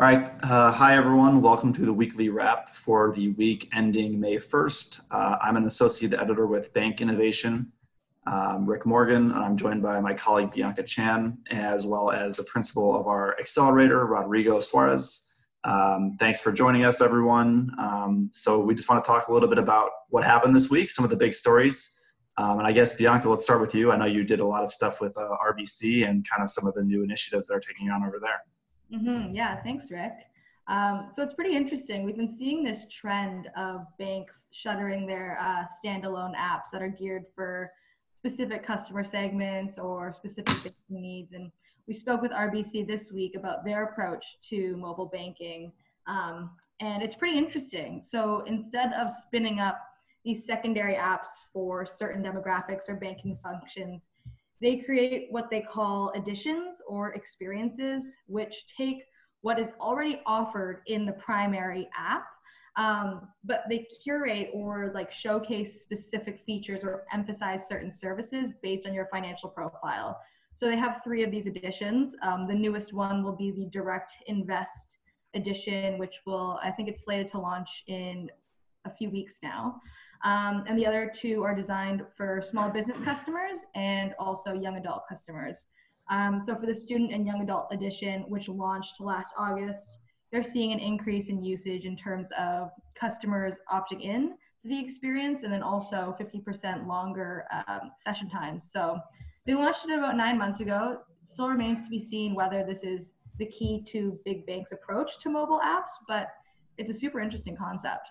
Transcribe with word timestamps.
All 0.00 0.06
right. 0.06 0.32
Uh, 0.42 0.72
hi, 0.72 0.96
everyone. 0.96 1.42
Welcome 1.42 1.74
to 1.74 1.82
the 1.82 1.92
weekly 1.92 2.30
wrap 2.30 2.70
for 2.70 3.12
the 3.14 3.32
week 3.32 3.68
ending 3.74 4.18
May 4.18 4.36
1st. 4.36 5.02
Uh, 5.10 5.36
I'm 5.42 5.58
an 5.58 5.66
associate 5.66 6.14
editor 6.14 6.46
with 6.46 6.72
Bank 6.72 7.02
Innovation, 7.02 7.70
um, 8.26 8.64
Rick 8.64 8.86
Morgan, 8.86 9.30
I'm 9.30 9.58
joined 9.58 9.82
by 9.82 10.00
my 10.00 10.14
colleague 10.14 10.52
Bianca 10.52 10.84
Chan, 10.84 11.42
as 11.50 11.86
well 11.86 12.10
as 12.10 12.36
the 12.36 12.44
principal 12.44 12.98
of 12.98 13.08
our 13.08 13.38
accelerator, 13.38 14.06
Rodrigo 14.06 14.58
Suarez. 14.60 15.34
Um, 15.64 16.16
thanks 16.18 16.40
for 16.40 16.50
joining 16.50 16.86
us, 16.86 17.02
everyone. 17.02 17.70
Um, 17.78 18.30
so, 18.32 18.58
we 18.58 18.74
just 18.74 18.88
want 18.88 19.04
to 19.04 19.06
talk 19.06 19.28
a 19.28 19.34
little 19.34 19.50
bit 19.50 19.58
about 19.58 19.90
what 20.08 20.24
happened 20.24 20.56
this 20.56 20.70
week, 20.70 20.88
some 20.88 21.04
of 21.04 21.10
the 21.10 21.16
big 21.18 21.34
stories. 21.34 21.94
Um, 22.38 22.58
and 22.58 22.66
I 22.66 22.72
guess, 22.72 22.94
Bianca, 22.94 23.28
let's 23.28 23.44
start 23.44 23.60
with 23.60 23.74
you. 23.74 23.92
I 23.92 23.98
know 23.98 24.06
you 24.06 24.24
did 24.24 24.40
a 24.40 24.46
lot 24.46 24.64
of 24.64 24.72
stuff 24.72 25.02
with 25.02 25.14
uh, 25.18 25.36
RBC 25.46 26.08
and 26.08 26.26
kind 26.26 26.42
of 26.42 26.48
some 26.48 26.66
of 26.66 26.72
the 26.72 26.82
new 26.82 27.02
initiatives 27.02 27.50
they're 27.50 27.60
taking 27.60 27.90
on 27.90 28.02
over 28.02 28.18
there. 28.18 28.40
Mm-hmm. 28.92 29.34
Yeah, 29.34 29.62
thanks, 29.62 29.90
Rick. 29.90 30.12
Um, 30.68 31.08
so 31.12 31.22
it's 31.22 31.34
pretty 31.34 31.56
interesting. 31.56 32.04
We've 32.04 32.16
been 32.16 32.28
seeing 32.28 32.62
this 32.62 32.86
trend 32.90 33.48
of 33.56 33.86
banks 33.98 34.48
shuttering 34.52 35.06
their 35.06 35.38
uh, 35.40 35.64
standalone 35.84 36.34
apps 36.36 36.70
that 36.72 36.80
are 36.80 36.88
geared 36.88 37.24
for 37.34 37.70
specific 38.14 38.64
customer 38.64 39.02
segments 39.02 39.78
or 39.78 40.12
specific 40.12 40.74
needs. 40.88 41.32
And 41.32 41.50
we 41.88 41.94
spoke 41.94 42.22
with 42.22 42.30
RBC 42.30 42.86
this 42.86 43.10
week 43.10 43.34
about 43.36 43.64
their 43.64 43.84
approach 43.84 44.24
to 44.50 44.76
mobile 44.76 45.06
banking. 45.12 45.72
Um, 46.06 46.50
and 46.80 47.02
it's 47.02 47.14
pretty 47.14 47.36
interesting. 47.36 48.02
So 48.02 48.42
instead 48.46 48.92
of 48.92 49.10
spinning 49.10 49.58
up 49.58 49.80
these 50.24 50.44
secondary 50.44 50.94
apps 50.94 51.28
for 51.52 51.86
certain 51.86 52.22
demographics 52.22 52.88
or 52.88 52.94
banking 52.94 53.38
functions, 53.42 54.10
they 54.60 54.76
create 54.76 55.28
what 55.30 55.50
they 55.50 55.60
call 55.60 56.10
editions 56.10 56.82
or 56.86 57.14
experiences, 57.14 58.14
which 58.26 58.64
take 58.76 59.04
what 59.42 59.58
is 59.58 59.72
already 59.80 60.20
offered 60.26 60.82
in 60.86 61.06
the 61.06 61.12
primary 61.12 61.88
app, 61.96 62.26
um, 62.76 63.28
but 63.42 63.64
they 63.68 63.86
curate 64.04 64.50
or 64.52 64.92
like 64.94 65.10
showcase 65.10 65.80
specific 65.80 66.42
features 66.44 66.84
or 66.84 67.04
emphasize 67.12 67.66
certain 67.66 67.90
services 67.90 68.52
based 68.62 68.86
on 68.86 68.94
your 68.94 69.08
financial 69.10 69.48
profile. 69.48 70.20
So 70.54 70.66
they 70.66 70.76
have 70.76 71.00
three 71.02 71.22
of 71.22 71.30
these 71.30 71.46
editions. 71.46 72.14
Um, 72.22 72.46
the 72.46 72.54
newest 72.54 72.92
one 72.92 73.24
will 73.24 73.36
be 73.36 73.50
the 73.50 73.66
Direct 73.66 74.12
Invest 74.26 74.98
edition, 75.34 75.98
which 75.98 76.20
will, 76.26 76.58
I 76.62 76.70
think 76.70 76.88
it's 76.88 77.04
slated 77.04 77.28
to 77.28 77.38
launch 77.38 77.84
in 77.86 78.28
a 78.84 78.90
few 78.90 79.10
weeks 79.10 79.38
now. 79.42 79.80
Um, 80.24 80.64
and 80.68 80.78
the 80.78 80.86
other 80.86 81.10
two 81.14 81.42
are 81.44 81.54
designed 81.54 82.02
for 82.16 82.42
small 82.42 82.70
business 82.70 82.98
customers 82.98 83.60
and 83.74 84.14
also 84.18 84.52
young 84.52 84.76
adult 84.76 85.02
customers. 85.08 85.66
Um, 86.10 86.42
so 86.44 86.56
for 86.56 86.66
the 86.66 86.74
student 86.74 87.12
and 87.12 87.24
young 87.24 87.40
adult 87.40 87.68
edition, 87.72 88.24
which 88.28 88.48
launched 88.48 89.00
last 89.00 89.32
August, 89.38 90.00
they're 90.32 90.42
seeing 90.42 90.72
an 90.72 90.78
increase 90.78 91.28
in 91.28 91.42
usage 91.42 91.86
in 91.86 91.96
terms 91.96 92.30
of 92.38 92.70
customers 92.94 93.56
opting 93.72 94.02
in 94.02 94.34
to 94.62 94.68
the 94.68 94.78
experience 94.78 95.42
and 95.42 95.52
then 95.52 95.62
also 95.62 96.14
50% 96.20 96.86
longer 96.86 97.46
um, 97.66 97.92
session 97.98 98.28
times. 98.28 98.70
So 98.70 98.98
they 99.46 99.54
launched 99.54 99.86
it 99.86 99.98
about 99.98 100.16
nine 100.16 100.38
months 100.38 100.60
ago. 100.60 100.98
It 101.22 101.28
still 101.28 101.48
remains 101.48 101.84
to 101.84 101.90
be 101.90 101.98
seen 101.98 102.34
whether 102.34 102.64
this 102.64 102.82
is 102.82 103.14
the 103.38 103.46
key 103.46 103.82
to 103.88 104.18
big 104.24 104.46
banks' 104.46 104.72
approach 104.72 105.18
to 105.20 105.30
mobile 105.30 105.60
apps, 105.64 105.92
but 106.06 106.28
it's 106.76 106.90
a 106.90 106.94
super 106.94 107.20
interesting 107.20 107.56
concept. 107.56 108.08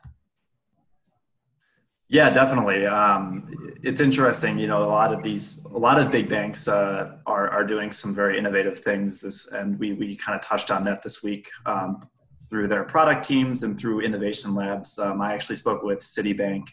Yeah, 2.12 2.32
definitely. 2.32 2.88
Um, 2.88 3.78
it's 3.84 4.02
interesting. 4.02 4.58
You 4.58 4.66
know, 4.66 4.84
a 4.84 4.90
lot 4.90 5.14
of 5.14 5.22
these, 5.22 5.64
a 5.66 5.78
lot 5.78 6.00
of 6.00 6.10
big 6.10 6.28
banks 6.28 6.68
uh, 6.68 7.18
are 7.28 7.50
are 7.50 7.64
doing 7.64 7.92
some 7.92 8.16
very 8.16 8.36
innovative 8.38 8.80
things. 8.80 9.22
This, 9.22 9.48
and 9.52 9.78
we 9.80 9.94
we 9.94 10.16
kind 10.16 10.36
of 10.36 10.44
touched 10.44 10.72
on 10.72 10.84
that 10.86 11.04
this 11.04 11.22
week 11.22 11.52
um, 11.68 12.08
through 12.50 12.68
their 12.68 12.84
product 12.84 13.24
teams 13.26 13.62
and 13.62 13.80
through 13.80 14.02
innovation 14.02 14.56
labs. 14.56 14.98
Um, 14.98 15.22
I 15.22 15.36
actually 15.36 15.58
spoke 15.58 15.84
with 15.84 16.00
Citibank, 16.00 16.64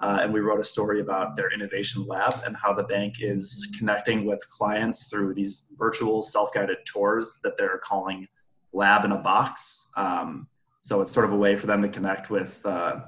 uh, 0.00 0.20
and 0.22 0.32
we 0.32 0.38
wrote 0.38 0.60
a 0.60 0.64
story 0.64 1.00
about 1.00 1.34
their 1.34 1.52
innovation 1.52 2.06
lab 2.06 2.34
and 2.46 2.56
how 2.56 2.72
the 2.72 2.84
bank 2.84 3.14
is 3.20 3.68
connecting 3.76 4.24
with 4.24 4.40
clients 4.56 5.08
through 5.10 5.34
these 5.34 5.66
virtual 5.72 6.22
self-guided 6.22 6.78
tours 6.86 7.40
that 7.42 7.56
they're 7.56 7.78
calling 7.78 8.28
"Lab 8.72 9.04
in 9.04 9.10
a 9.10 9.18
Box." 9.18 9.88
Um, 9.96 10.46
so 10.80 11.00
it's 11.00 11.10
sort 11.10 11.26
of 11.26 11.32
a 11.32 11.36
way 11.36 11.56
for 11.56 11.66
them 11.66 11.82
to 11.82 11.88
connect 11.88 12.30
with. 12.30 12.64
Uh, 12.64 13.00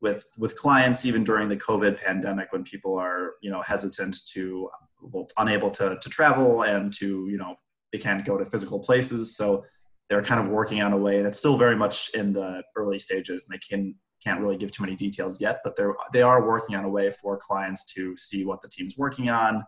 with 0.00 0.24
with 0.38 0.56
clients 0.56 1.04
even 1.04 1.24
during 1.24 1.48
the 1.48 1.56
covid 1.56 2.00
pandemic 2.00 2.52
when 2.52 2.62
people 2.62 2.96
are 2.96 3.32
you 3.42 3.50
know 3.50 3.60
hesitant 3.62 4.16
to 4.26 4.68
well, 5.00 5.28
unable 5.38 5.70
to, 5.70 5.98
to 6.00 6.08
travel 6.08 6.62
and 6.62 6.92
to 6.94 7.28
you 7.28 7.36
know 7.36 7.54
they 7.92 7.98
can't 7.98 8.24
go 8.24 8.36
to 8.36 8.44
physical 8.44 8.80
places. 8.80 9.36
So 9.36 9.64
they're 10.08 10.22
kind 10.22 10.40
of 10.40 10.48
working 10.48 10.82
on 10.82 10.92
a 10.92 10.96
way 10.96 11.18
and 11.18 11.26
it's 11.26 11.38
still 11.38 11.56
very 11.56 11.76
much 11.76 12.10
in 12.14 12.32
the 12.32 12.62
early 12.76 12.98
stages 12.98 13.46
and 13.46 13.54
they 13.54 13.60
can 13.66 13.94
can't 14.24 14.40
really 14.40 14.56
give 14.56 14.70
too 14.72 14.82
many 14.82 14.96
details 14.96 15.40
yet 15.40 15.60
but 15.62 15.76
they're 15.76 15.94
they 16.12 16.22
are 16.22 16.46
working 16.46 16.74
on 16.74 16.84
a 16.84 16.88
way 16.88 17.10
for 17.10 17.36
clients 17.36 17.84
to 17.84 18.16
see 18.16 18.44
what 18.44 18.60
the 18.62 18.68
team's 18.68 18.96
working 18.98 19.28
on 19.30 19.62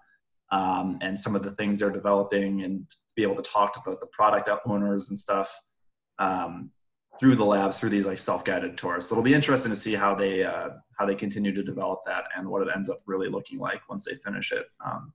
um, 0.50 0.98
and 1.02 1.16
some 1.16 1.36
of 1.36 1.42
the 1.42 1.52
things 1.52 1.78
they're 1.78 1.90
developing 1.90 2.62
and 2.62 2.84
be 3.14 3.22
able 3.22 3.36
to 3.36 3.42
talk 3.42 3.72
to 3.74 3.80
the, 3.84 3.96
the 3.98 4.06
product 4.06 4.48
owners 4.66 5.10
and 5.10 5.18
stuff. 5.18 5.60
Um, 6.18 6.70
through 7.18 7.34
the 7.34 7.44
labs 7.44 7.80
through 7.80 7.90
these 7.90 8.06
like 8.06 8.18
self-guided 8.18 8.78
tours. 8.78 9.06
So 9.06 9.14
it'll 9.14 9.24
be 9.24 9.34
interesting 9.34 9.70
to 9.70 9.76
see 9.76 9.94
how 9.94 10.14
they 10.14 10.44
uh, 10.44 10.70
how 10.98 11.06
they 11.06 11.14
continue 11.14 11.52
to 11.52 11.62
develop 11.62 12.00
that 12.06 12.24
and 12.36 12.48
what 12.48 12.62
it 12.62 12.68
ends 12.74 12.88
up 12.88 12.98
really 13.06 13.28
looking 13.28 13.58
like 13.58 13.80
once 13.88 14.04
they 14.04 14.14
finish 14.16 14.52
it. 14.52 14.66
Um, 14.84 15.12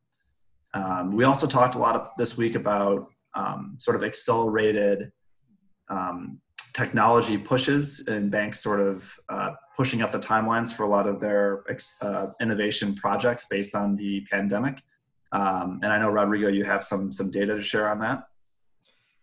um, 0.74 1.16
we 1.16 1.24
also 1.24 1.48
talked 1.48 1.76
a 1.76 1.80
lot 1.80 1.96
of, 1.96 2.10
this 2.18 2.38
week 2.38 2.56
about 2.56 3.08
um, 3.34 3.76
sort 3.80 3.96
of 3.96 4.04
accelerated 4.04 5.12
um, 5.90 6.42
technology 6.74 7.38
pushes 7.38 8.06
and 8.08 8.30
banks 8.30 8.62
sort 8.62 8.82
of 8.82 9.18
uh, 9.30 9.52
pushing 9.76 10.02
up 10.02 10.12
the 10.12 10.20
timelines 10.20 10.74
for 10.74 10.84
a 10.84 10.88
lot 10.88 11.08
of 11.08 11.22
their 11.22 11.64
uh, 12.02 12.28
innovation 12.42 12.94
projects 12.94 13.46
based 13.50 13.76
on 13.76 13.96
the 13.96 14.26
pandemic. 14.30 14.82
Um, 15.32 15.80
and 15.84 15.92
i 15.92 15.98
know 15.98 16.10
rodrigo 16.10 16.48
you 16.48 16.64
have 16.64 16.84
some 16.84 17.12
some 17.12 17.30
data 17.32 17.56
to 17.56 17.62
share 17.62 17.90
on 17.90 18.00
that. 18.00 18.24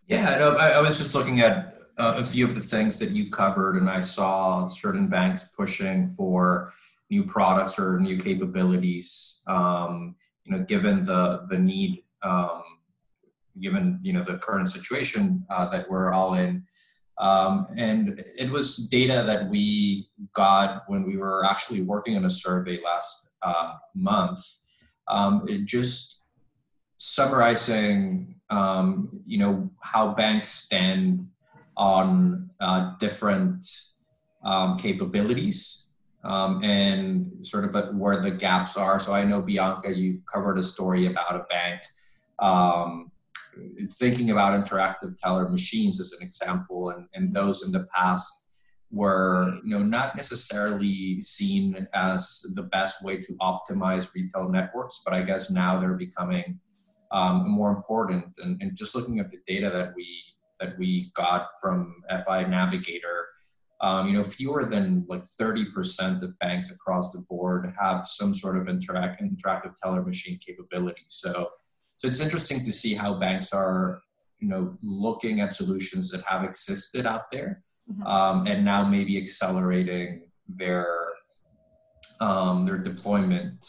Yeah 0.06 0.48
I, 0.58 0.70
I 0.72 0.80
was 0.80 0.98
just 0.98 1.14
looking 1.14 1.40
at 1.40 1.74
uh, 1.98 2.14
a 2.16 2.24
few 2.24 2.44
of 2.44 2.54
the 2.54 2.60
things 2.60 2.98
that 2.98 3.10
you 3.10 3.30
covered, 3.30 3.76
and 3.76 3.88
I 3.88 4.00
saw 4.00 4.66
certain 4.66 5.08
banks 5.08 5.50
pushing 5.56 6.08
for 6.08 6.72
new 7.10 7.24
products 7.24 7.78
or 7.78 8.00
new 8.00 8.18
capabilities. 8.18 9.42
Um, 9.46 10.16
you 10.44 10.56
know, 10.56 10.64
given 10.64 11.02
the 11.02 11.46
the 11.48 11.58
need, 11.58 12.02
um, 12.22 12.62
given 13.60 14.00
you 14.02 14.12
know 14.12 14.22
the 14.22 14.38
current 14.38 14.68
situation 14.68 15.44
uh, 15.50 15.68
that 15.70 15.88
we're 15.90 16.12
all 16.12 16.34
in, 16.34 16.64
um, 17.18 17.66
and 17.76 18.22
it 18.38 18.50
was 18.50 18.88
data 18.88 19.22
that 19.26 19.48
we 19.48 20.08
got 20.32 20.84
when 20.86 21.04
we 21.04 21.16
were 21.16 21.44
actually 21.44 21.82
working 21.82 22.16
on 22.16 22.24
a 22.24 22.30
survey 22.30 22.80
last 22.82 23.34
uh, 23.42 23.74
month. 23.94 24.40
Um, 25.08 25.46
just 25.66 26.22
summarizing, 26.96 28.36
um, 28.50 29.20
you 29.26 29.36
know, 29.36 29.70
how 29.82 30.14
banks 30.14 30.48
stand 30.48 31.20
on 31.76 32.50
uh, 32.60 32.96
different 32.98 33.66
um, 34.44 34.76
capabilities 34.76 35.90
um, 36.24 36.62
and 36.62 37.46
sort 37.46 37.64
of 37.64 37.94
where 37.96 38.20
the 38.20 38.30
gaps 38.30 38.76
are. 38.76 38.98
So 39.00 39.12
I 39.12 39.24
know 39.24 39.40
Bianca, 39.40 39.94
you 39.94 40.20
covered 40.32 40.58
a 40.58 40.62
story 40.62 41.06
about 41.06 41.36
a 41.36 41.44
bank 41.50 41.82
um, 42.38 43.10
thinking 43.92 44.30
about 44.30 44.64
interactive 44.64 45.16
teller 45.16 45.48
machines 45.48 46.00
as 46.00 46.12
an 46.12 46.26
example, 46.26 46.90
and, 46.90 47.06
and 47.14 47.32
those 47.32 47.64
in 47.64 47.72
the 47.72 47.86
past 47.94 48.38
were 48.90 49.58
you 49.64 49.70
know 49.70 49.82
not 49.82 50.14
necessarily 50.14 51.22
seen 51.22 51.88
as 51.94 52.44
the 52.54 52.62
best 52.62 53.02
way 53.02 53.16
to 53.16 53.32
optimize 53.40 54.14
retail 54.14 54.48
networks, 54.48 55.02
but 55.04 55.14
I 55.14 55.22
guess 55.22 55.50
now 55.50 55.80
they're 55.80 55.94
becoming 55.94 56.60
um, 57.10 57.50
more 57.50 57.70
important. 57.70 58.26
And, 58.38 58.60
and 58.60 58.76
just 58.76 58.94
looking 58.94 59.18
at 59.18 59.30
the 59.30 59.38
data 59.46 59.70
that 59.70 59.94
we 59.94 60.06
that 60.62 60.78
we 60.78 61.10
got 61.14 61.48
from 61.60 61.94
FI 62.08 62.44
Navigator, 62.44 63.26
um, 63.80 64.06
you 64.06 64.14
know, 64.14 64.22
fewer 64.22 64.64
than 64.64 65.04
like 65.08 65.22
30% 65.40 66.22
of 66.22 66.38
banks 66.38 66.70
across 66.70 67.12
the 67.12 67.24
board 67.28 67.72
have 67.80 68.06
some 68.06 68.32
sort 68.32 68.56
of 68.56 68.68
interact, 68.68 69.20
interactive 69.20 69.74
teller 69.82 70.02
machine 70.02 70.38
capability. 70.46 71.02
So, 71.08 71.50
so 71.94 72.08
it's 72.08 72.20
interesting 72.20 72.64
to 72.64 72.72
see 72.72 72.94
how 72.94 73.14
banks 73.18 73.52
are, 73.52 74.00
you 74.38 74.48
know, 74.48 74.76
looking 74.82 75.40
at 75.40 75.52
solutions 75.52 76.10
that 76.12 76.22
have 76.24 76.44
existed 76.44 77.06
out 77.06 77.30
there, 77.30 77.62
mm-hmm. 77.90 78.06
um, 78.06 78.46
and 78.46 78.64
now 78.64 78.84
maybe 78.88 79.18
accelerating 79.18 80.22
their 80.48 80.86
um, 82.20 82.66
their 82.66 82.78
deployment. 82.78 83.64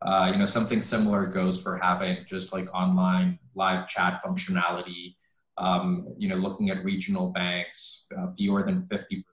Uh, 0.00 0.30
you 0.32 0.38
know, 0.38 0.46
something 0.46 0.80
similar 0.80 1.26
goes 1.26 1.60
for 1.60 1.76
having 1.76 2.18
just 2.26 2.52
like 2.52 2.72
online 2.74 3.38
live 3.54 3.88
chat 3.88 4.22
functionality 4.24 5.16
um, 5.58 6.06
you 6.16 6.28
know, 6.28 6.36
looking 6.36 6.70
at 6.70 6.84
regional 6.84 7.30
banks, 7.30 8.08
uh, 8.16 8.32
fewer 8.32 8.62
than 8.62 8.82
50% 8.82 9.24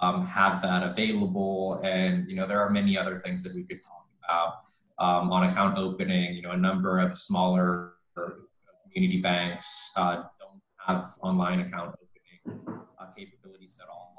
um, 0.00 0.26
have 0.26 0.62
that 0.62 0.82
available. 0.82 1.80
And, 1.84 2.26
you 2.26 2.36
know, 2.36 2.46
there 2.46 2.60
are 2.60 2.70
many 2.70 2.96
other 2.96 3.20
things 3.20 3.42
that 3.44 3.54
we 3.54 3.64
could 3.64 3.82
talk 3.82 4.06
about 4.24 4.54
um, 4.98 5.32
on 5.32 5.48
account 5.48 5.78
opening. 5.78 6.34
You 6.34 6.42
know, 6.42 6.52
a 6.52 6.56
number 6.56 6.98
of 6.98 7.16
smaller 7.16 7.94
community 8.82 9.20
banks 9.20 9.92
uh, 9.96 10.22
don't 10.38 10.60
have 10.78 11.04
online 11.22 11.60
account 11.60 11.94
opening 11.94 12.78
uh, 12.98 13.06
capabilities 13.16 13.78
at 13.82 13.88
all. 13.88 14.10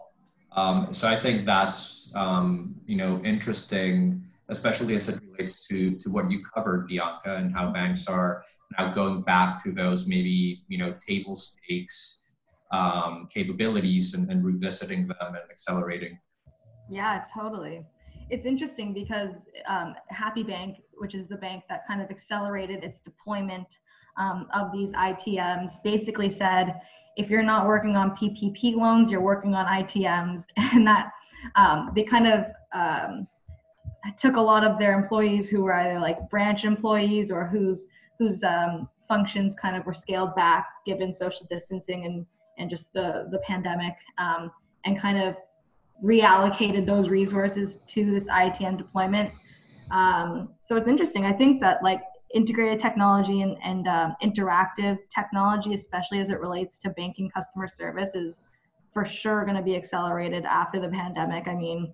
Um, 0.54 0.94
so 0.94 1.08
I 1.08 1.16
think 1.16 1.46
that's 1.46 2.14
um, 2.16 2.76
you 2.86 2.98
know 2.98 3.22
interesting, 3.24 4.22
especially 4.52 4.96
as 4.96 5.10
it 5.10 5.20
relates 5.24 5.68
to 5.68 5.96
to 5.98 6.12
what 6.12 6.30
you 6.30 6.42
covered, 6.54 6.88
Bianca, 6.88 7.38
and 7.38 7.54
how 7.56 7.72
banks 7.72 8.08
are 8.08 8.44
now 8.78 8.92
going 8.92 9.24
back 9.24 9.64
to 9.64 9.72
those 9.72 10.08
maybe 10.08 10.64
you 10.68 10.78
know 10.78 10.94
table 11.08 11.36
stakes 11.36 12.34
um, 12.72 13.28
capabilities 13.34 14.14
and, 14.14 14.30
and 14.30 14.46
revisiting 14.46 15.08
them 15.08 15.18
and 15.20 15.50
accelerating. 15.50 16.20
Yeah, 16.90 17.24
totally. 17.34 17.84
It's 18.30 18.46
interesting 18.46 18.94
because 18.94 19.34
um, 19.68 19.94
Happy 20.10 20.44
Bank, 20.44 20.78
which 20.94 21.16
is 21.16 21.28
the 21.28 21.36
bank 21.36 21.64
that 21.70 21.86
kind 21.86 22.02
of 22.02 22.10
accelerated 22.10 22.84
its 22.84 23.02
deployment 23.02 23.68
um, 24.18 24.48
of 24.54 24.72
these 24.72 24.92
ITMs, 24.94 25.84
basically 25.84 26.30
said, 26.30 26.80
if 27.18 27.30
you're 27.30 27.44
not 27.44 27.68
working 27.68 27.98
on 27.98 28.12
PPP 28.12 28.76
loans, 28.76 29.12
you're 29.12 29.22
working 29.22 29.54
on 29.54 29.66
ITMs, 29.66 30.46
and 30.58 30.88
that 30.88 31.12
um, 31.56 31.92
they 31.94 32.04
kind 32.04 32.28
of 32.28 32.46
um, 32.74 33.28
took 34.18 34.36
a 34.36 34.42
lot 34.42 34.64
of 34.64 34.80
their 34.80 34.94
employees 34.94 35.48
who 35.48 35.64
were 35.64 35.74
either 35.74 36.00
like 36.00 36.30
branch 36.30 36.66
employees 36.66 37.32
or 37.32 37.48
whose 37.48 37.86
whose 38.18 38.44
um, 38.44 38.90
functions 39.08 39.56
kind 39.56 39.76
of 39.76 39.86
were 39.86 39.94
scaled 39.94 40.36
back 40.36 40.68
given 40.86 41.14
social 41.14 41.46
distancing 41.50 42.06
and 42.06 42.26
and 42.58 42.70
just 42.70 42.92
the 42.94 43.28
the 43.32 43.40
pandemic, 43.40 43.94
um, 44.18 44.52
and 44.86 45.00
kind 45.00 45.22
of 45.22 45.36
reallocated 46.04 46.86
those 46.86 47.10
resources 47.10 47.80
to 47.88 48.12
this 48.12 48.28
ITM 48.28 48.78
deployment. 48.78 49.32
Um, 49.92 50.50
so 50.64 50.76
it's 50.76 50.88
interesting. 50.88 51.26
I 51.26 51.34
think 51.34 51.62
that 51.62 51.84
like 51.84 52.02
integrated 52.34 52.80
technology 52.80 53.42
and, 53.42 53.58
and 53.64 53.88
um, 53.88 54.16
interactive 54.24 54.98
technology, 55.14 55.74
especially 55.74 56.20
as 56.20 56.30
it 56.30 56.40
relates 56.40 56.78
to 56.80 56.90
banking 56.92 57.30
customer 57.30 57.68
service, 57.68 58.16
is 58.16 58.46
for 58.94 59.06
sure 59.06 59.44
going 59.44 59.58
to 59.58 59.64
be 59.64 59.76
accelerated 59.76 60.46
after 60.46 60.80
the 60.80 60.90
pandemic. 60.90 61.48
I 61.48 61.56
mean, 61.56 61.94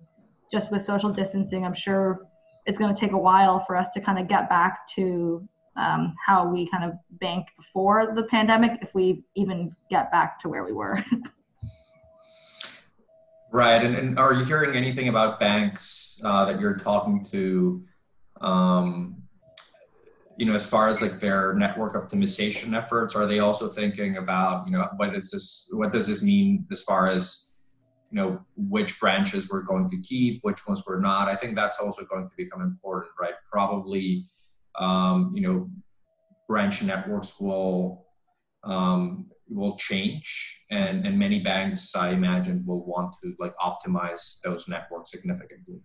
just 0.52 0.70
with 0.72 0.82
social 0.82 1.10
distancing, 1.10 1.64
I'm 1.64 1.74
sure 1.74 2.26
it's 2.66 2.78
going 2.78 2.94
to 2.94 3.00
take 3.00 3.12
a 3.12 3.18
while 3.18 3.64
for 3.66 3.76
us 3.76 3.92
to 3.92 4.00
kind 4.00 4.18
of 4.18 4.28
get 4.28 4.48
back 4.48 4.86
to 4.88 5.46
um, 5.76 6.14
how 6.26 6.46
we 6.46 6.68
kind 6.68 6.84
of 6.84 6.98
banked 7.20 7.50
before 7.56 8.12
the 8.14 8.24
pandemic, 8.24 8.78
if 8.82 8.94
we 8.94 9.24
even 9.36 9.74
get 9.90 10.10
back 10.10 10.40
to 10.40 10.48
where 10.48 10.64
we 10.64 10.72
were. 10.72 11.02
Right. 13.50 13.82
And, 13.82 13.94
and 13.94 14.18
are 14.18 14.34
you 14.34 14.44
hearing 14.44 14.76
anything 14.76 15.08
about 15.08 15.40
banks 15.40 16.20
uh, 16.24 16.44
that 16.46 16.60
you're 16.60 16.76
talking 16.76 17.24
to, 17.30 17.82
um, 18.42 19.22
you 20.36 20.44
know, 20.44 20.52
as 20.52 20.66
far 20.66 20.88
as 20.88 21.00
like 21.00 21.18
their 21.18 21.54
network 21.54 21.94
optimization 21.94 22.76
efforts? 22.76 23.16
Are 23.16 23.26
they 23.26 23.38
also 23.38 23.68
thinking 23.68 24.18
about, 24.18 24.66
you 24.66 24.72
know, 24.72 24.86
what 24.96 25.14
is 25.14 25.30
this, 25.30 25.70
what 25.72 25.92
does 25.92 26.06
this 26.06 26.22
mean 26.22 26.66
as 26.70 26.82
far 26.82 27.06
as, 27.06 27.47
you 28.10 28.16
know, 28.16 28.40
which 28.56 28.98
branches 29.00 29.50
we're 29.50 29.62
going 29.62 29.88
to 29.90 30.00
keep, 30.00 30.40
which 30.42 30.66
ones 30.66 30.82
we're 30.86 31.00
not? 31.00 31.28
I 31.28 31.36
think 31.36 31.54
that's 31.54 31.78
also 31.78 32.04
going 32.04 32.28
to 32.28 32.36
become 32.36 32.62
important, 32.62 33.12
right? 33.20 33.34
Probably, 33.50 34.24
um, 34.78 35.30
you 35.34 35.42
know, 35.42 35.70
branch 36.48 36.82
networks 36.82 37.40
will 37.40 38.06
um, 38.64 39.26
will 39.48 39.76
change 39.76 40.64
and, 40.70 41.06
and 41.06 41.18
many 41.18 41.40
banks 41.40 41.94
i 41.96 42.10
imagine 42.10 42.62
will 42.66 42.84
want 42.84 43.14
to 43.22 43.34
like 43.38 43.54
optimize 43.56 44.40
those 44.42 44.68
networks 44.68 45.10
significantly 45.10 45.80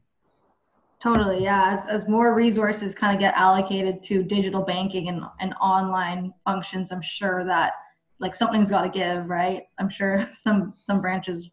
totally 1.02 1.44
yeah 1.44 1.74
as, 1.78 1.86
as 1.88 2.08
more 2.10 2.34
resources 2.34 2.94
kind 2.94 3.16
of 3.16 3.20
get 3.20 3.34
allocated 3.36 4.04
to 4.04 4.24
digital 4.24 4.64
banking 4.64 5.08
and, 5.08 5.22
and 5.40 5.54
online 5.62 6.34
functions 6.44 6.92
i'm 6.92 7.02
sure 7.02 7.46
that 7.46 7.74
like 8.20 8.36
something's 8.36 8.70
got 8.70 8.82
to 8.82 8.90
give 8.90 9.30
right 9.30 9.64
i'm 9.80 9.90
sure 9.90 10.30
some 10.34 10.74
some 10.80 11.00
branches 11.00 11.50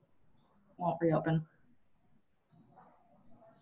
won't 0.81 0.97
reopen 1.00 1.44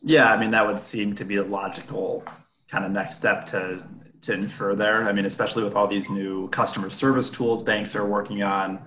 yeah 0.02 0.32
i 0.32 0.38
mean 0.38 0.50
that 0.50 0.66
would 0.66 0.80
seem 0.80 1.14
to 1.14 1.24
be 1.24 1.36
a 1.36 1.44
logical 1.44 2.24
kind 2.70 2.84
of 2.84 2.90
next 2.90 3.16
step 3.16 3.44
to 3.46 3.82
to 4.20 4.32
infer 4.32 4.74
there. 4.74 5.08
I 5.08 5.12
mean, 5.12 5.24
especially 5.24 5.64
with 5.64 5.74
all 5.74 5.86
these 5.86 6.10
new 6.10 6.48
customer 6.48 6.90
service 6.90 7.30
tools 7.30 7.62
banks 7.62 7.94
are 7.94 8.06
working 8.06 8.42
on, 8.42 8.80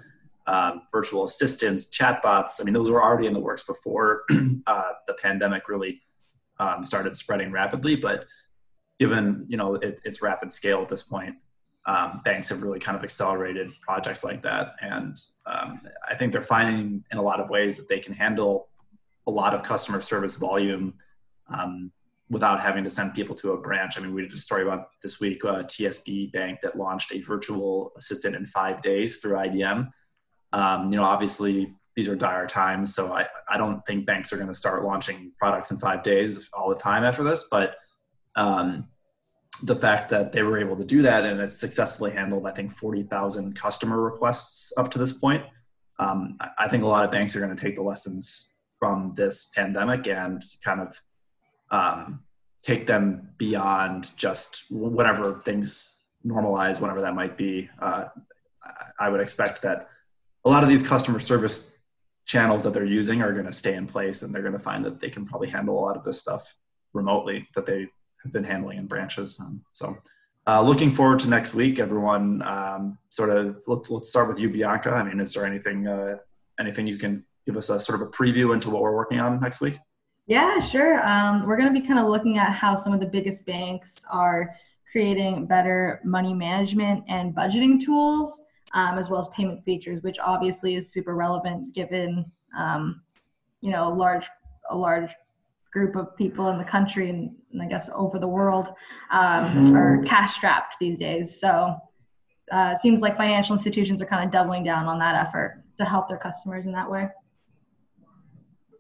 um, 0.48 0.82
virtual 0.92 1.24
assistants, 1.24 1.86
chatbots. 1.86 2.60
I 2.60 2.64
mean, 2.64 2.74
those 2.74 2.90
were 2.90 3.02
already 3.02 3.28
in 3.28 3.34
the 3.34 3.40
works 3.40 3.64
before 3.64 4.24
uh, 4.68 4.92
the 5.08 5.14
pandemic 5.22 5.70
really 5.70 6.02
um, 6.60 6.84
started 6.84 7.16
spreading 7.16 7.52
rapidly. 7.52 7.96
But 7.96 8.26
given 9.00 9.46
you 9.48 9.58
know 9.58 9.76
it, 9.76 10.02
its 10.04 10.22
rapid 10.22 10.52
scale 10.52 10.82
at 10.82 10.90
this 10.90 11.04
point, 11.04 11.36
um, 11.86 12.22
banks 12.24 12.50
have 12.50 12.62
really 12.62 12.80
kind 12.80 12.98
of 12.98 13.04
accelerated 13.04 13.72
projects 13.82 14.24
like 14.24 14.44
that. 14.44 14.76
And 14.82 15.18
um, 15.46 15.82
I 16.10 16.16
think 16.16 16.32
they're 16.32 16.42
finding 16.42 17.04
in 17.12 17.18
a 17.18 17.22
lot 17.22 17.40
of 17.40 17.50
ways 17.50 17.78
that 17.78 17.88
they 17.88 18.00
can 18.00 18.14
handle 18.14 18.70
a 19.28 19.32
lot 19.32 19.54
of 19.54 19.64
customer 19.64 20.02
service 20.02 20.38
volume 20.38 20.96
um, 21.50 21.92
without 22.30 22.62
having 22.62 22.84
to 22.84 22.90
send 22.90 23.14
people 23.14 23.36
to 23.36 23.52
a 23.54 23.58
branch. 23.58 23.98
I 23.98 24.02
mean, 24.02 24.14
we 24.14 24.22
did 24.22 24.34
a 24.34 24.38
story 24.38 24.64
about 24.64 24.90
this 25.02 25.20
week, 25.20 25.44
uh, 25.44 25.64
TSB 25.64 26.32
Bank 26.32 26.60
that 26.62 26.78
launched 26.78 27.14
a 27.14 27.20
virtual 27.20 27.92
assistant 27.98 28.36
in 28.36 28.46
five 28.46 28.82
days 28.82 29.18
through 29.18 29.34
IBM. 29.34 29.90
Um, 30.54 30.90
you 30.90 30.98
know, 30.98 31.04
obviously 31.04 31.74
these 31.96 32.08
are 32.08 32.16
dire 32.16 32.48
times, 32.48 32.96
so 32.96 33.14
I, 33.14 33.26
I 33.50 33.58
don't 33.58 33.86
think 33.86 34.06
banks 34.06 34.32
are 34.32 34.38
going 34.38 34.48
to 34.48 34.56
start 34.56 34.84
launching 34.86 35.34
products 35.38 35.72
in 35.72 35.78
five 35.78 36.04
days 36.04 36.50
all 36.54 36.70
the 36.70 36.76
time 36.76 37.04
after 37.04 37.24
this. 37.24 37.48
But 37.52 37.76
um, 38.36 38.88
the 39.64 39.76
fact 39.76 40.10
that 40.10 40.32
they 40.32 40.44
were 40.44 40.60
able 40.60 40.76
to 40.76 40.86
do 40.86 41.02
that 41.02 41.26
and 41.26 41.40
it's 41.40 41.60
successfully 41.60 42.12
handled, 42.12 42.48
I 42.48 42.52
think, 42.52 42.72
40,000 42.72 43.56
customer 43.56 44.02
requests 44.02 44.74
up 44.78 44.92
to 44.92 45.00
this 45.00 45.14
point. 45.14 45.44
Um, 46.00 46.38
I 46.58 46.68
think 46.68 46.84
a 46.84 46.88
lot 46.88 47.04
of 47.04 47.12
banks 47.12 47.36
are 47.36 47.40
going 47.40 47.56
to 47.56 47.62
take 47.62 47.76
the 47.76 47.84
lessons 47.84 48.50
from 48.80 49.14
this 49.16 49.52
pandemic 49.54 50.08
and 50.08 50.44
kind 50.64 50.82
of 50.82 51.02
um, 51.70 52.24
take 52.64 52.88
them 52.88 53.30
beyond 53.38 54.16
just 54.18 54.66
whatever 54.70 55.42
things 55.46 56.04
normalize, 56.26 56.82
whatever 56.82 57.02
that 57.02 57.14
might 57.14 57.38
be. 57.38 57.70
Uh, 57.80 58.06
I 59.00 59.10
would 59.10 59.22
expect 59.22 59.62
that 59.62 59.90
a 60.46 60.50
lot 60.50 60.64
of 60.64 60.70
these 60.70 60.86
customer 60.86 61.20
service 61.20 61.72
channels 62.26 62.64
that 62.64 62.74
they're 62.74 62.86
using 62.86 63.22
are 63.22 63.34
going 63.34 63.46
to 63.46 63.54
stay 63.54 63.76
in 63.76 63.88
place 63.88 64.22
and 64.22 64.34
they're 64.34 64.42
going 64.42 64.54
to 64.54 64.60
find 64.60 64.86
that 64.86 65.00
they 65.00 65.10
can 65.10 65.26
probably 65.26 65.50
handle 65.50 65.78
a 65.78 65.82
lot 65.82 65.98
of 65.98 66.04
this 66.04 66.20
stuff 66.20 66.56
remotely 66.94 67.48
that 67.56 67.66
they 67.66 67.88
have 68.24 68.32
been 68.32 68.44
handling 68.44 68.78
in 68.78 68.88
branches. 68.88 69.40
Um, 69.40 69.62
so 69.74 69.98
uh, 70.48 70.62
looking 70.62 70.92
forward 70.92 71.20
to 71.20 71.30
next 71.30 71.54
week, 71.54 71.80
everyone. 71.80 72.42
Um, 72.42 72.98
sort 73.10 73.30
of 73.30 73.62
let's 73.68 73.92
let's 73.92 74.10
start 74.10 74.28
with 74.28 74.40
you, 74.40 74.50
Bianca. 74.50 74.92
I 74.92 75.04
mean, 75.04 75.20
is 75.20 75.34
there 75.34 75.46
anything 75.46 75.88
uh, 75.88 76.18
anything 76.60 76.88
you 76.88 76.98
can 76.98 77.26
give 77.46 77.58
us 77.58 77.70
a 77.70 77.80
sort 77.80 78.02
of 78.02 78.08
a 78.08 78.12
preview 78.12 78.54
into 78.54 78.70
what 78.70 78.82
we're 78.82 78.96
working 78.96 79.20
on 79.20 79.40
next 79.40 79.62
week? 79.62 79.78
Yeah, 80.28 80.60
sure. 80.60 81.06
Um, 81.08 81.46
we're 81.46 81.58
going 81.58 81.74
to 81.74 81.80
be 81.80 81.86
kind 81.86 82.00
of 82.00 82.08
looking 82.08 82.38
at 82.38 82.54
how 82.54 82.76
some 82.76 82.94
of 82.94 83.00
the 83.00 83.06
biggest 83.06 83.46
banks 83.46 84.06
are 84.12 84.56
creating 84.92 85.46
better 85.46 86.02
money 86.04 86.34
management 86.34 87.04
and 87.08 87.36
budgeting 87.36 87.84
tools, 87.84 88.44
um, 88.74 88.98
as 88.98 89.10
well 89.10 89.20
as 89.20 89.28
payment 89.30 89.64
features, 89.64 90.02
which 90.04 90.20
obviously 90.20 90.76
is 90.76 90.92
super 90.92 91.16
relevant 91.16 91.74
given, 91.74 92.30
um, 92.58 93.02
you 93.62 93.72
know, 93.72 93.90
large 93.90 94.28
a 94.70 94.78
large 94.78 95.12
group 95.72 95.96
of 95.96 96.16
people 96.18 96.50
in 96.50 96.58
the 96.58 96.64
country 96.64 97.10
and, 97.10 97.34
and 97.52 97.62
I 97.62 97.68
guess 97.68 97.90
over 97.96 98.20
the 98.20 98.28
world 98.28 98.68
um, 99.12 99.22
mm-hmm. 99.22 99.76
are 99.76 100.04
cash 100.04 100.36
strapped 100.36 100.76
these 100.80 100.98
days. 100.98 101.40
So 101.40 101.76
uh, 102.52 102.72
it 102.74 102.80
seems 102.80 103.02
like 103.02 103.16
financial 103.16 103.56
institutions 103.56 104.02
are 104.02 104.06
kind 104.06 104.26
of 104.26 104.32
doubling 104.32 104.64
down 104.64 104.88
on 104.88 105.00
that 105.00 105.16
effort 105.16 105.64
to 105.78 105.86
help 105.86 106.10
their 106.10 106.18
customers 106.18 106.66
in 106.66 106.74
that 106.74 106.90
way. 106.90 107.08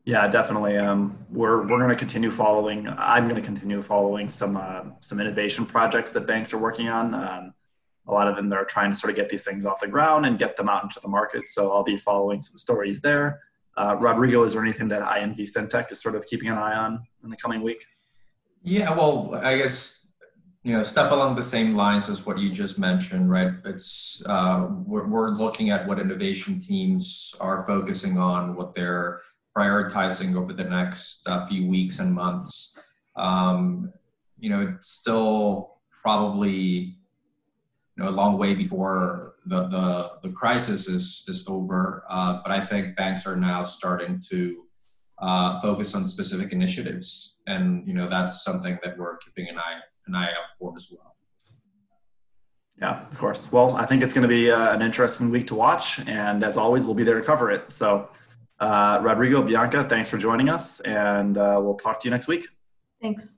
Yeah, 0.03 0.27
definitely. 0.27 0.77
Um, 0.77 1.17
we're 1.29 1.61
we're 1.61 1.77
going 1.77 1.89
to 1.89 1.95
continue 1.95 2.31
following. 2.31 2.87
I'm 2.97 3.25
going 3.29 3.35
to 3.35 3.41
continue 3.41 3.81
following 3.83 4.29
some 4.29 4.57
uh, 4.57 4.85
some 4.99 5.19
innovation 5.19 5.65
projects 5.65 6.11
that 6.13 6.25
banks 6.25 6.53
are 6.53 6.57
working 6.57 6.89
on. 6.89 7.13
Um, 7.13 7.53
a 8.07 8.11
lot 8.11 8.27
of 8.27 8.35
them 8.35 8.49
they're 8.49 8.65
trying 8.65 8.89
to 8.89 8.97
sort 8.97 9.11
of 9.11 9.15
get 9.15 9.29
these 9.29 9.43
things 9.43 9.63
off 9.63 9.79
the 9.79 9.87
ground 9.87 10.25
and 10.25 10.39
get 10.39 10.57
them 10.57 10.69
out 10.69 10.83
into 10.83 10.99
the 10.99 11.07
market. 11.07 11.47
So 11.47 11.71
I'll 11.71 11.83
be 11.83 11.97
following 11.97 12.41
some 12.41 12.57
stories 12.57 12.99
there. 12.99 13.41
Uh, 13.77 13.95
Rodrigo, 13.99 14.43
is 14.43 14.53
there 14.53 14.61
anything 14.61 14.87
that 14.89 15.01
INV 15.03 15.51
FinTech 15.51 15.91
is 15.91 16.01
sort 16.01 16.15
of 16.15 16.25
keeping 16.25 16.49
an 16.49 16.57
eye 16.57 16.75
on 16.75 17.05
in 17.23 17.29
the 17.29 17.37
coming 17.37 17.61
week? 17.61 17.85
Yeah, 18.63 18.91
well, 18.91 19.39
I 19.41 19.57
guess 19.57 20.07
you 20.63 20.73
know 20.73 20.83
stuff 20.83 21.11
along 21.11 21.35
the 21.35 21.43
same 21.43 21.75
lines 21.75 22.09
as 22.09 22.25
what 22.25 22.37
you 22.37 22.51
just 22.51 22.77
mentioned, 22.77 23.31
right? 23.31 23.53
It's 23.65 24.23
uh, 24.27 24.67
we're, 24.85 25.07
we're 25.07 25.29
looking 25.29 25.71
at 25.71 25.87
what 25.87 25.99
innovation 25.99 26.59
teams 26.59 27.33
are 27.39 27.65
focusing 27.65 28.17
on, 28.17 28.55
what 28.55 28.73
they're 28.73 29.21
prioritizing 29.57 30.35
over 30.35 30.53
the 30.53 30.63
next 30.63 31.27
uh, 31.27 31.45
few 31.47 31.67
weeks 31.67 31.99
and 31.99 32.13
months. 32.13 32.77
Um, 33.15 33.91
you 34.39 34.49
know, 34.49 34.75
it's 34.75 34.89
still 34.89 35.77
probably 36.01 36.97
you 37.95 38.03
know 38.03 38.09
a 38.09 38.11
long 38.11 38.37
way 38.37 38.53
before 38.53 39.30
the 39.45 39.67
the, 39.67 40.11
the 40.23 40.29
crisis 40.29 40.87
is 40.87 41.23
is 41.27 41.45
over. 41.47 42.03
Uh, 42.09 42.39
but 42.43 42.51
I 42.51 42.61
think 42.61 42.95
banks 42.95 43.25
are 43.25 43.35
now 43.35 43.63
starting 43.63 44.21
to 44.29 44.63
uh, 45.19 45.59
focus 45.61 45.95
on 45.95 46.05
specific 46.05 46.51
initiatives, 46.51 47.41
and 47.47 47.87
you 47.87 47.93
know 47.93 48.07
that's 48.07 48.43
something 48.43 48.77
that 48.83 48.97
we're 48.97 49.17
keeping 49.17 49.47
an 49.49 49.57
eye 49.57 49.79
an 50.07 50.15
eye 50.15 50.29
out 50.29 50.49
for 50.59 50.73
as 50.75 50.89
well. 50.91 51.15
Yeah, 52.81 53.05
of 53.07 53.17
course. 53.17 53.51
Well, 53.51 53.75
I 53.75 53.85
think 53.85 54.01
it's 54.01 54.13
going 54.13 54.23
to 54.23 54.27
be 54.27 54.49
uh, 54.49 54.73
an 54.73 54.81
interesting 54.81 55.29
week 55.29 55.45
to 55.47 55.55
watch, 55.55 55.99
and 56.07 56.43
as 56.43 56.57
always, 56.57 56.83
we'll 56.83 56.95
be 56.95 57.03
there 57.03 57.19
to 57.19 57.23
cover 57.23 57.51
it. 57.51 57.71
So, 57.71 58.09
uh, 58.59 58.99
Rodrigo, 59.03 59.43
Bianca, 59.43 59.87
thanks 59.87 60.09
for 60.09 60.17
joining 60.17 60.49
us, 60.49 60.79
and 60.79 61.37
uh, 61.37 61.59
we'll 61.61 61.77
talk 61.77 61.99
to 61.99 62.07
you 62.07 62.11
next 62.11 62.27
week. 62.27 62.47
Thanks. 62.99 63.37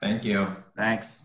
Thank 0.00 0.24
you. 0.24 0.48
Thanks. 0.74 1.24